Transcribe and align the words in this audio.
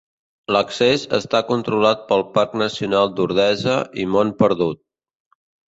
L'accés 0.53 1.03
està 1.17 1.41
controlat 1.49 2.01
pel 2.09 2.25
Parc 2.39 2.57
Nacional 2.63 3.13
d'Ordesa 3.21 3.79
i 4.01 4.09
Mont 4.17 4.35
Perdut. 4.43 4.85